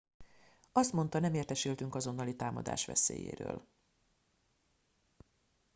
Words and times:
azt 0.71 0.93
mondta 0.93 1.19
nem 1.19 1.33
értesültünk 1.33 1.95
azonnali 1.95 2.35
támadás 2.35 2.85
veszélyéről 2.85 3.67